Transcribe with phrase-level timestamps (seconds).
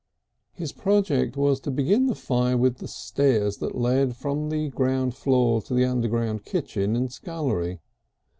[0.53, 5.13] His project was to begin the fire with the stairs that led from the ground
[5.13, 7.81] floor to the underground kitchen and scullery.